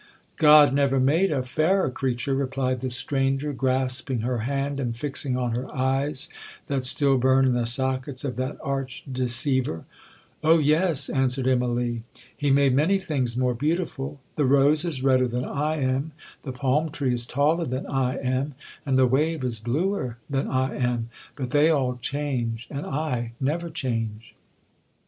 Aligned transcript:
'God 0.37 0.73
never 0.73 0.99
made 0.99 1.31
a 1.31 1.43
fairer 1.43 1.91
creature,' 1.91 2.33
replied 2.33 2.81
the 2.81 2.89
stranger, 2.89 3.53
grasping 3.53 4.21
her 4.21 4.39
hand, 4.39 4.79
and 4.79 4.97
fixing 4.97 5.37
on 5.37 5.51
her 5.53 5.71
eyes 5.75 6.27
that 6.65 6.85
still 6.85 7.19
burn 7.19 7.45
in 7.45 7.51
the 7.51 7.67
sockets 7.67 8.25
of 8.25 8.35
that 8.35 8.57
arch 8.63 9.03
deceiver. 9.11 9.85
'Oh 10.43 10.57
yes!' 10.57 11.07
answered 11.07 11.45
Immalee, 11.45 12.01
'he 12.35 12.49
made 12.49 12.73
many 12.73 12.97
things 12.97 13.37
more 13.37 13.53
beautiful. 13.53 14.19
The 14.37 14.45
rose 14.47 14.85
is 14.85 15.03
redder 15.03 15.27
than 15.27 15.45
I 15.45 15.75
am—the 15.75 16.51
palm 16.53 16.89
tree 16.89 17.13
is 17.13 17.27
taller 17.27 17.65
than 17.65 17.85
I 17.85 18.15
am—and 18.15 18.97
the 18.97 19.05
wave 19.05 19.43
is 19.43 19.59
bluer 19.59 20.17
than 20.27 20.47
I 20.47 20.75
am;—but 20.77 21.51
they 21.51 21.69
all 21.69 21.97
change, 21.97 22.67
and 22.71 22.87
I 22.87 23.33
never 23.39 23.69
change. 23.69 24.33